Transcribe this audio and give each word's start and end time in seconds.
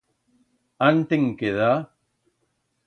Án 0.87 0.97
te'n 1.11 1.29
queda? 1.43 1.71